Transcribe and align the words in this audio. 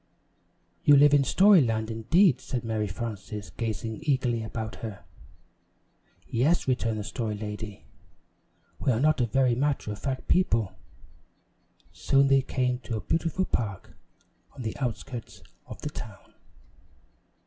"You 0.83 0.97
live 0.97 1.13
in 1.13 1.23
Story 1.23 1.61
Land, 1.61 1.91
indeed," 1.91 2.41
said 2.41 2.63
Mary 2.63 2.87
Frances, 2.87 3.51
gazing 3.51 3.99
eagerly 4.01 4.41
about 4.41 4.77
her. 4.77 5.03
"Yes," 6.27 6.67
returned 6.67 6.97
the 6.97 7.03
Story 7.03 7.35
Lady, 7.37 7.85
"we 8.79 8.91
are 8.91 8.99
not 8.99 9.21
a 9.21 9.27
very 9.27 9.53
matter 9.53 9.91
of 9.91 9.99
fact 9.99 10.27
people." 10.27 10.71
Soon 11.91 12.29
they 12.29 12.41
came 12.41 12.79
to 12.79 12.97
a 12.97 13.01
beautiful 13.01 13.45
park 13.45 13.93
on 14.53 14.63
the 14.63 14.75
outskirts 14.77 15.43
of 15.67 15.79
the 15.83 15.91
town. 15.91 16.33